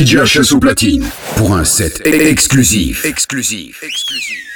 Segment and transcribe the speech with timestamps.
[0.00, 1.04] DJ HS au platine
[1.36, 3.04] pour un set exclusif.
[3.04, 3.82] Exclusif.
[3.82, 4.49] Exclusif.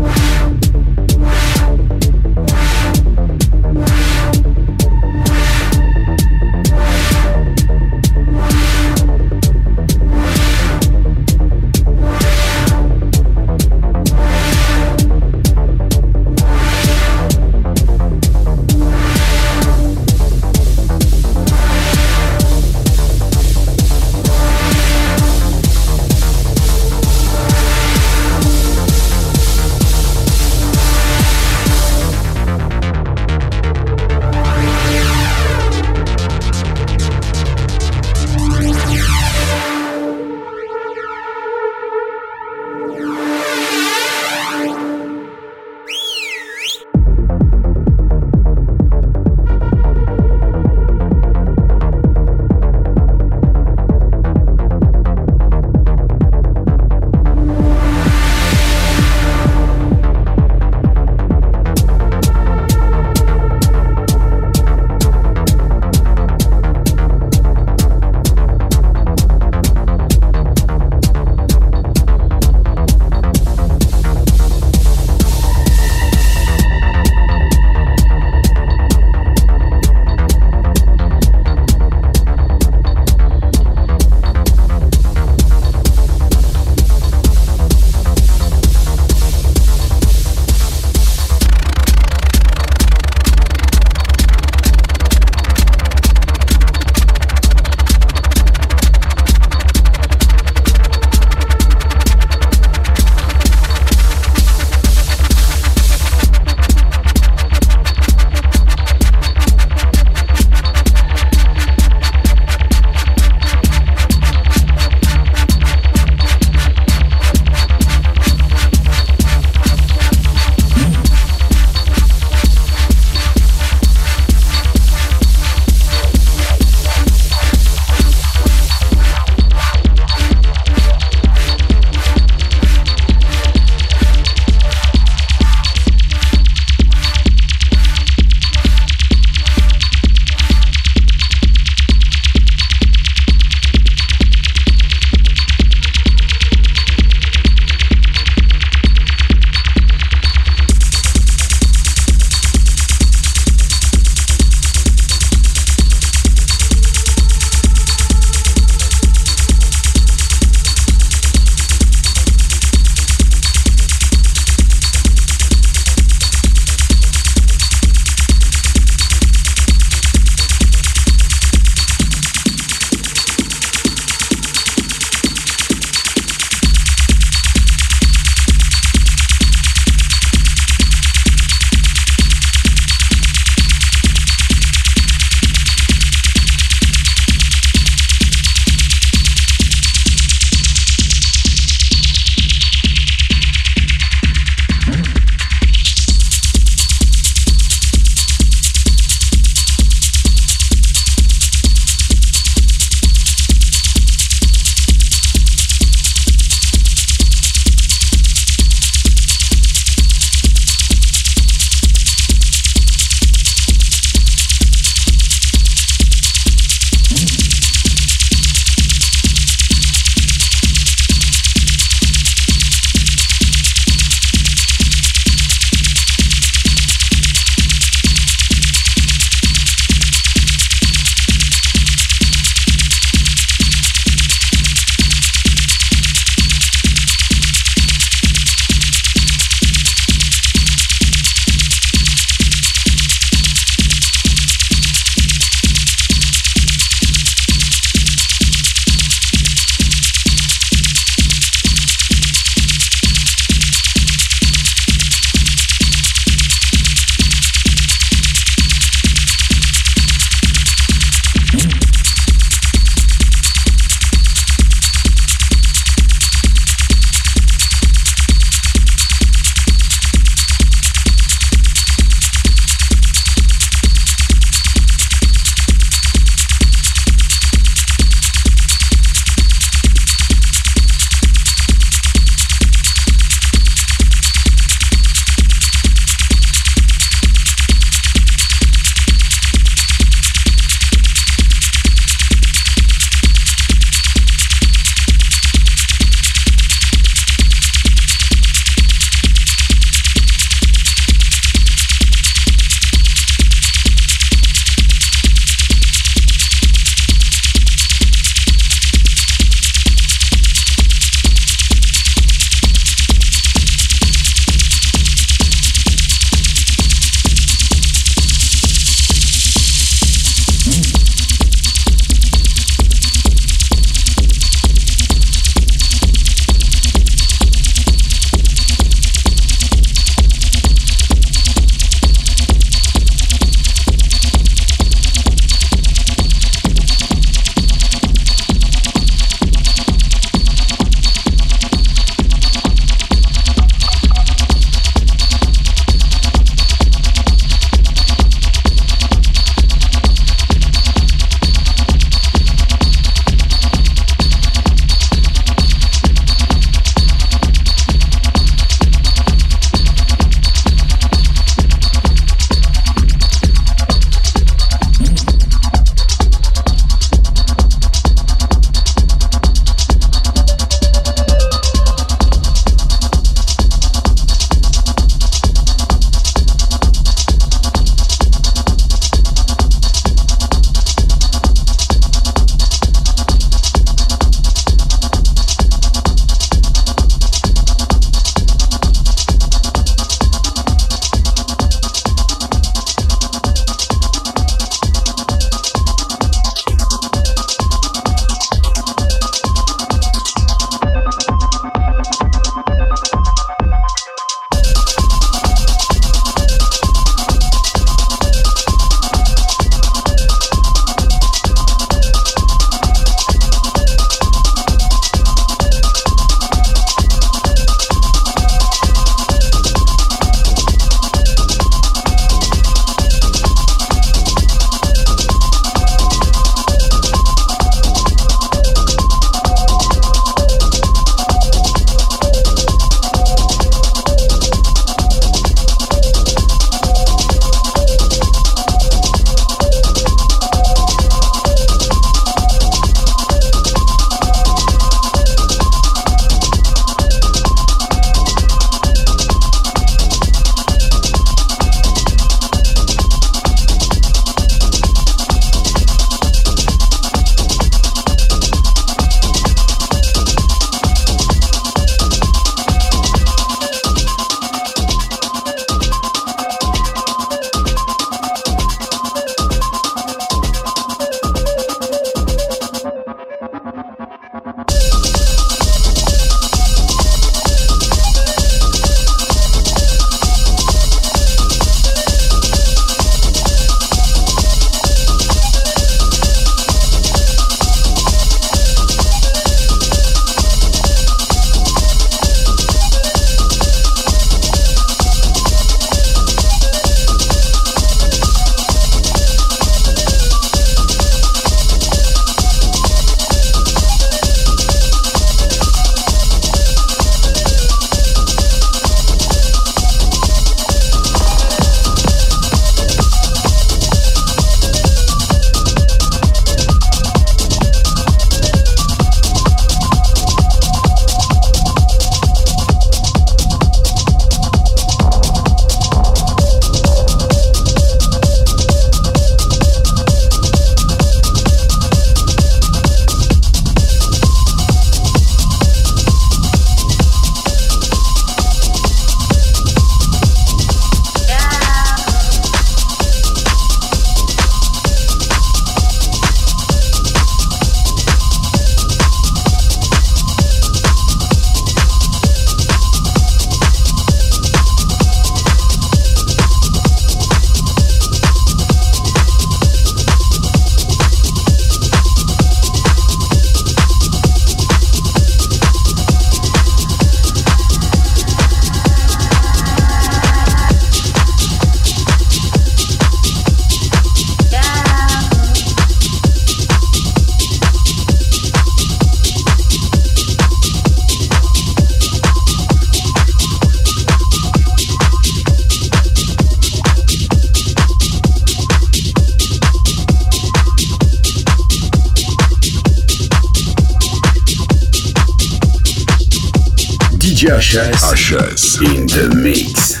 [597.41, 600.00] Josh Ashes in the mix.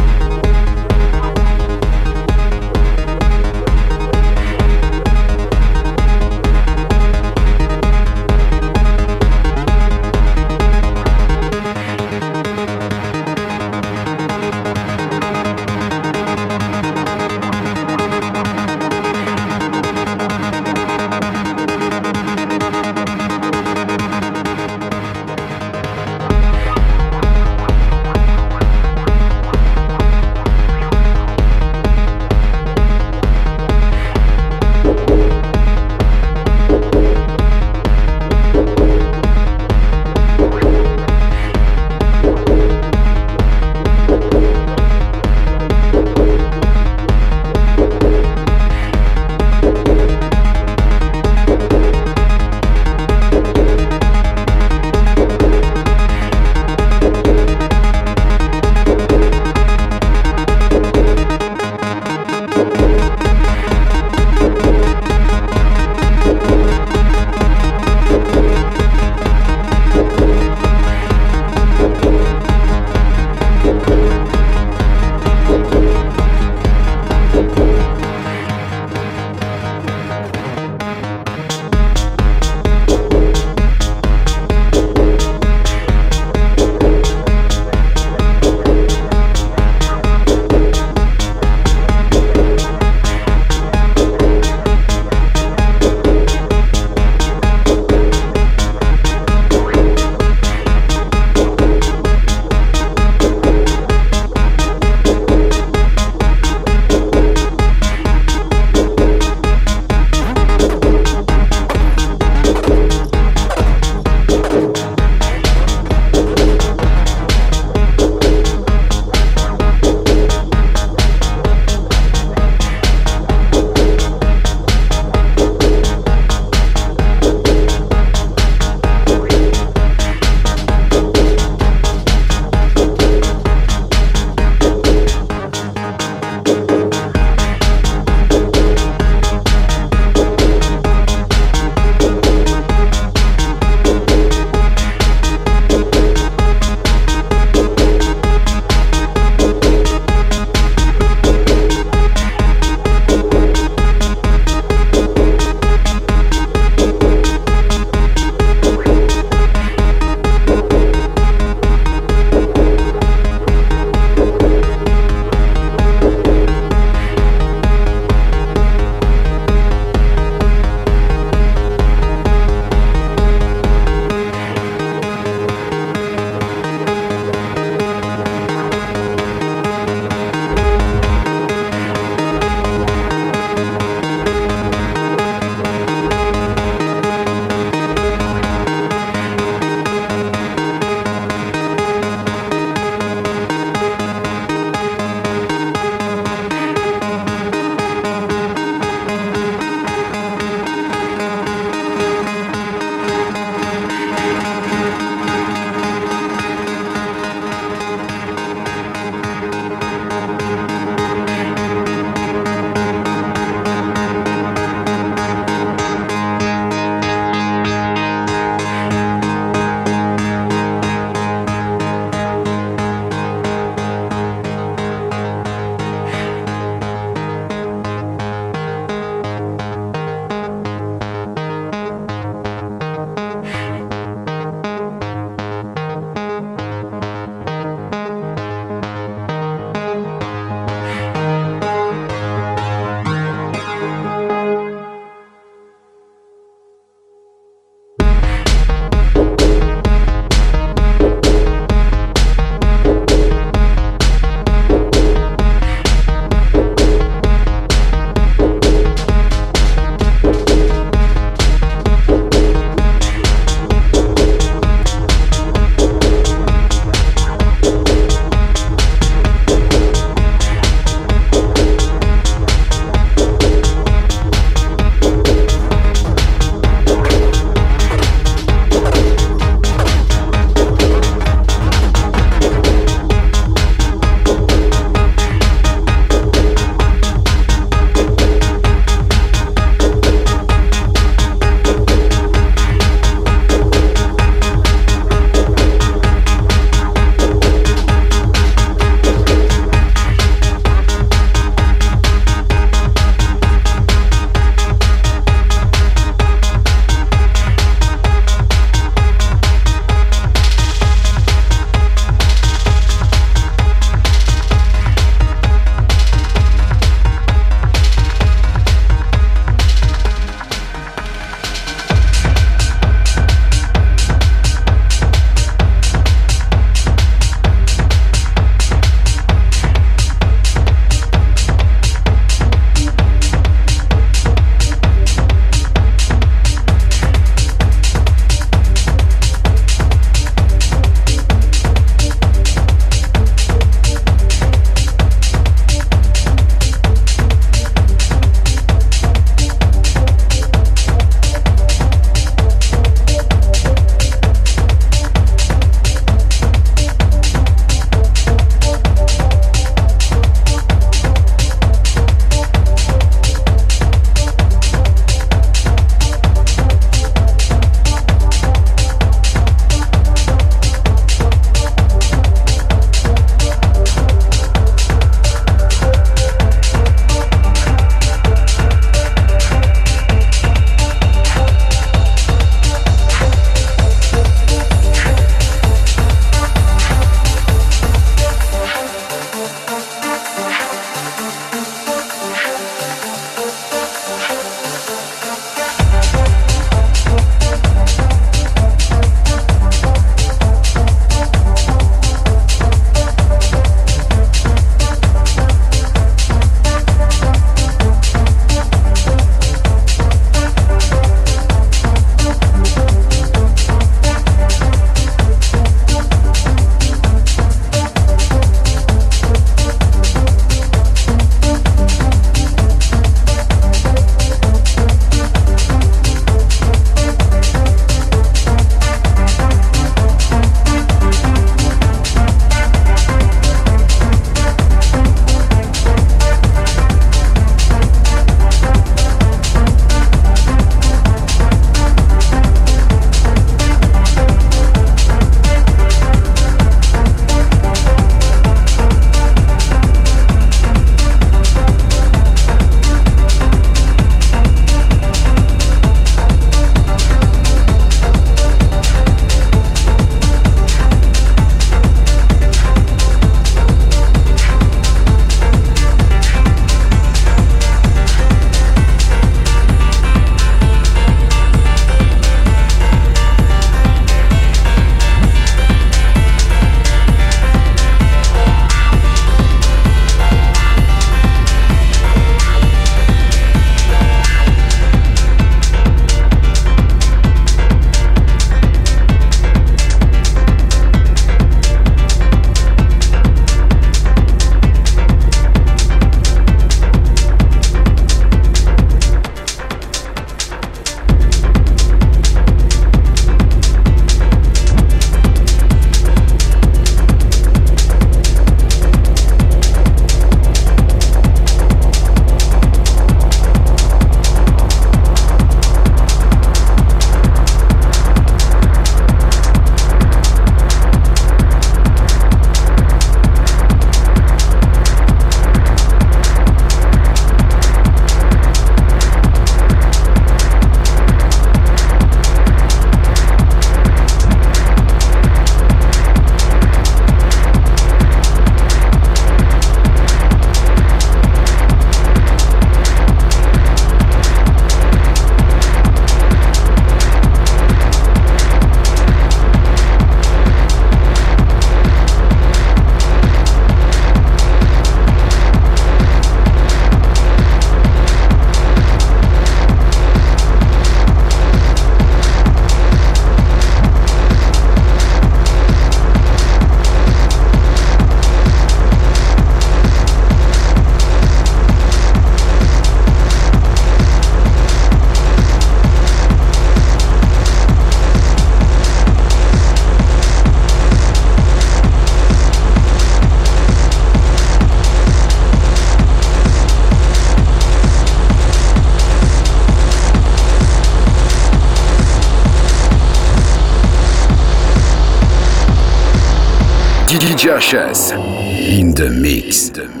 [597.41, 599.69] Josh's in the mix.
[599.69, 600.00] In the mix.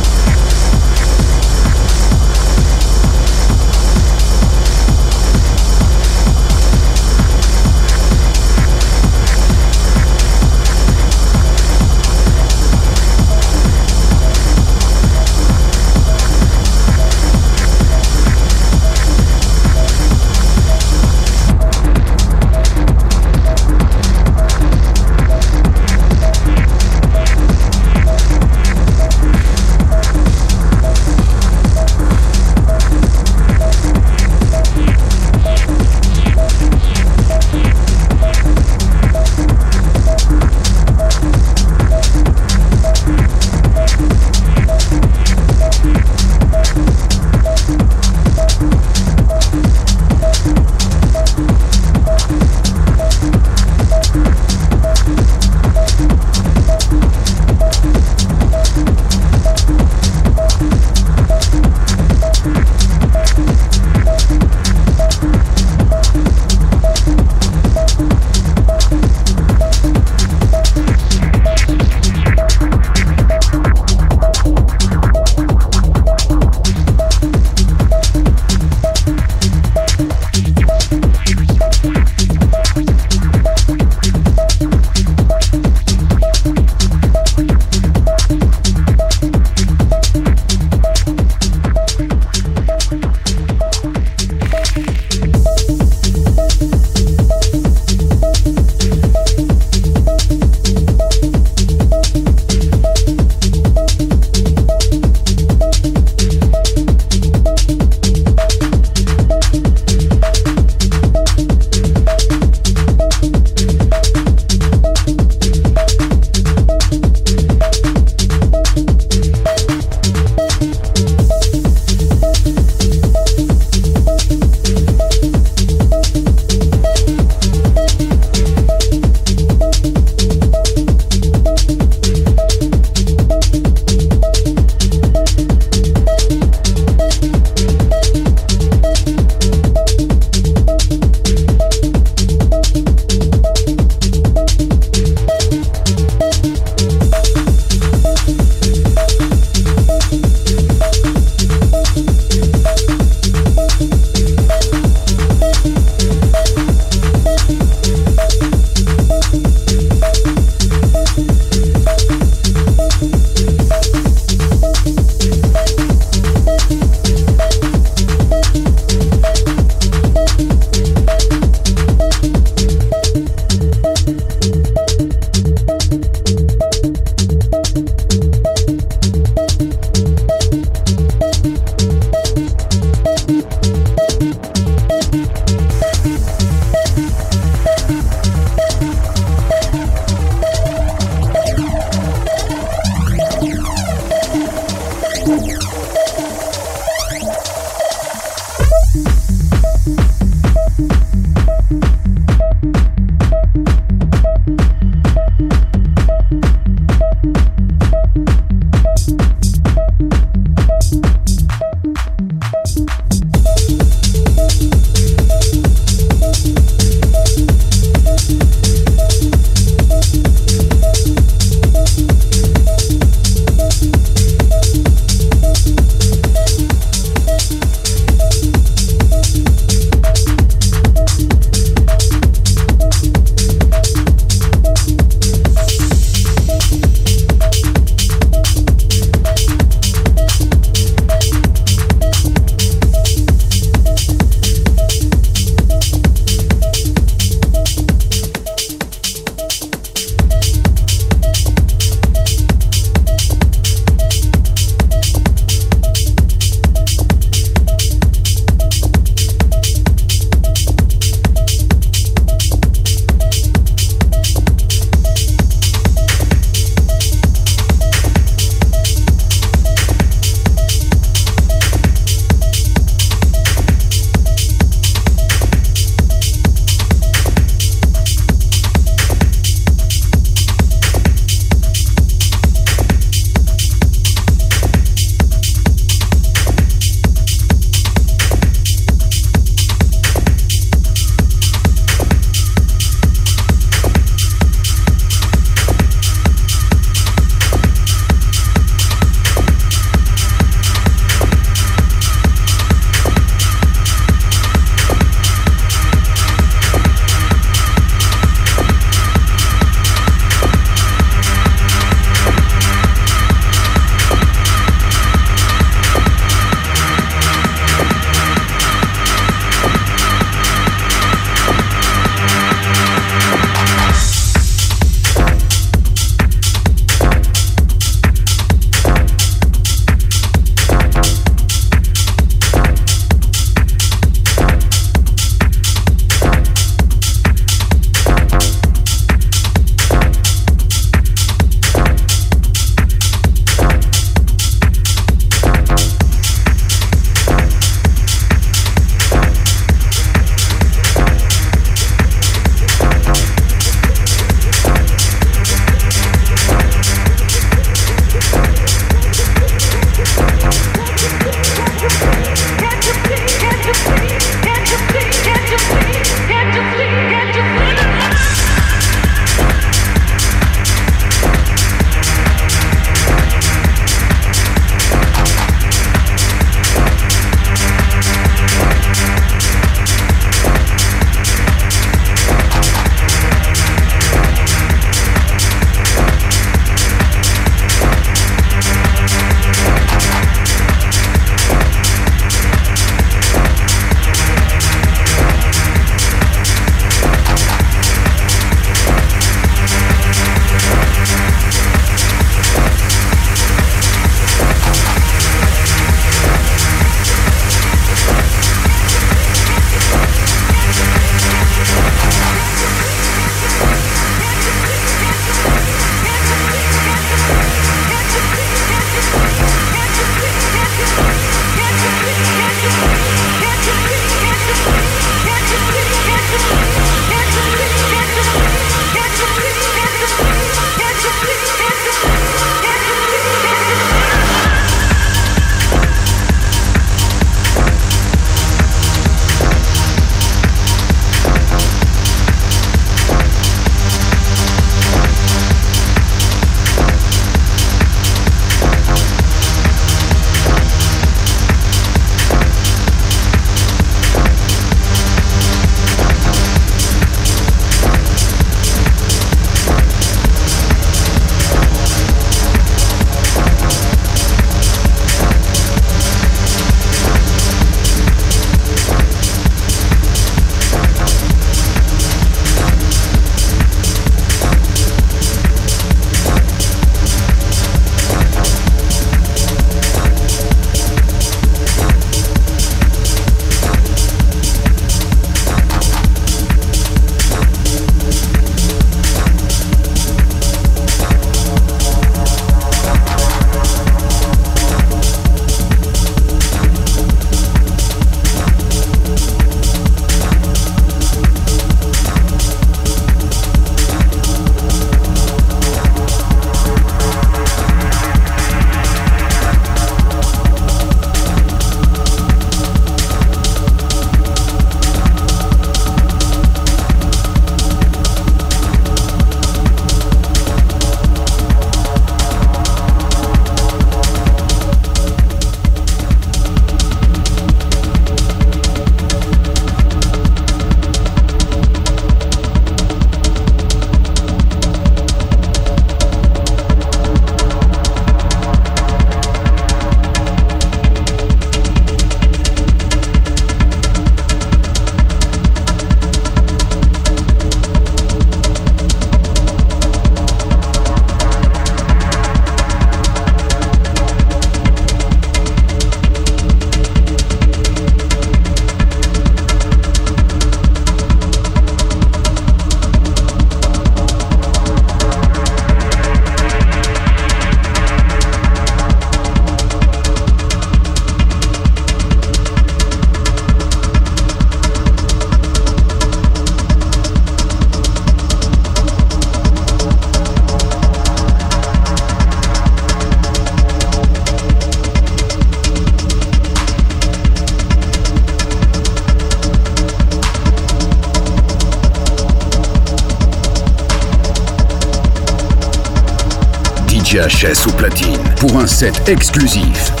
[597.11, 600.00] DJ HS au platine pour un set exclusif.